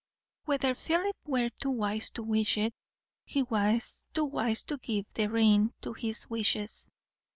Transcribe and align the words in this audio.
Whether 0.45 0.73
Philip 0.73 1.15
were 1.27 1.49
too 1.51 1.69
wise 1.69 2.09
to 2.13 2.23
wish 2.23 2.57
it, 2.57 2.73
he 3.23 3.43
was 3.43 4.03
too 4.15 4.25
wise 4.25 4.63
to 4.63 4.77
give 4.79 5.05
the 5.13 5.27
rein 5.29 5.75
to 5.81 5.93
his 5.93 6.27
wishes. 6.27 6.87